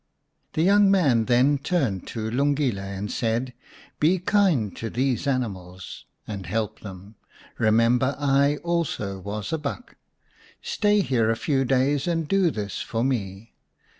The 0.53 0.63
young 0.63 0.89
man 0.89 1.25
then 1.25 1.59
turned 1.59 2.07
to 2.07 2.31
Lungile 2.31 2.79
and 2.79 3.11
said," 3.11 3.53
Be 3.99 4.17
kind 4.17 4.75
to 4.77 4.89
these 4.89 5.27
animals, 5.27 6.05
and 6.27 6.47
help 6.47 6.79
them. 6.79 7.17
Kemember 7.59 8.15
I 8.17 8.57
also 8.63 9.19
was 9.19 9.53
a 9.53 9.59
buck. 9.59 9.97
Stay 10.59 11.01
here 11.01 11.29
a 11.29 11.35
few 11.35 11.65
days, 11.65 12.07
and 12.07 12.27
do 12.27 12.49
this 12.49 12.81
for 12.81 13.03
me. 13.03 13.53